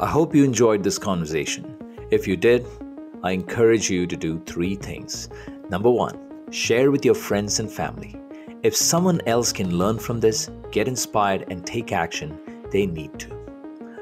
[0.01, 1.77] I hope you enjoyed this conversation.
[2.11, 2.67] If you did
[3.25, 5.29] I encourage you to do three things.
[5.71, 6.19] Number one,
[6.51, 8.17] share with your friends and family.
[8.65, 12.39] If someone else can learn from this, get inspired, and take action,
[12.71, 13.43] they need to.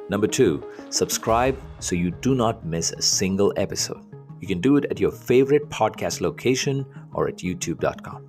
[0.09, 4.05] Number two, subscribe so you do not miss a single episode.
[4.41, 8.27] You can do it at your favorite podcast location or at youtube.com.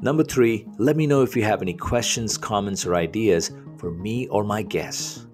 [0.00, 4.28] Number three, let me know if you have any questions, comments, or ideas for me
[4.28, 5.26] or my guests.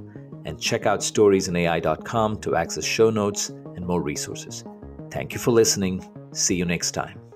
[0.45, 4.64] And check out storiesinai.com to access show notes and more resources.
[5.11, 6.09] Thank you for listening.
[6.32, 7.30] See you next time.